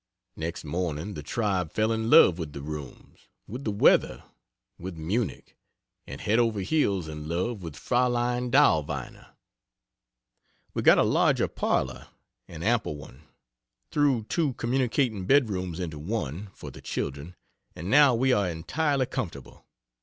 [0.35, 4.23] Next morning the tribe fell in love with the rooms, with the weather,
[4.79, 5.55] with Munich,
[6.07, 9.35] and head over heels in love with Fraulein Dahlweiner.
[10.73, 12.07] We got a larger parlor
[12.47, 13.27] an ample one
[13.91, 17.35] threw two communicating bedrooms into one, for the children,
[17.75, 19.67] and now we are entirely comfortable.